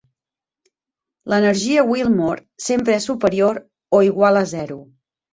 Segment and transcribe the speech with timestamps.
[1.33, 3.59] L'energia Willmore sempre és superior
[3.99, 4.79] o igual a zero.